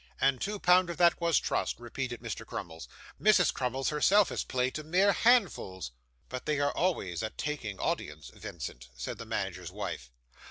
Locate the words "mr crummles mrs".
2.21-3.53